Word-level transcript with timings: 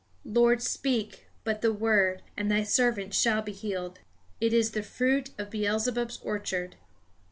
Lord, 0.25 0.63
speak 0.63 1.27
but 1.43 1.61
the 1.61 1.71
word, 1.71 2.23
and 2.35 2.49
Thy 2.49 2.63
servant 2.63 3.13
shall 3.13 3.43
be 3.43 3.51
healed." 3.51 3.99
It 4.39 4.51
is 4.51 4.71
the 4.71 4.81
fruit 4.81 5.29
of 5.37 5.51
Beelzebub's 5.51 6.17
orchard. 6.23 6.75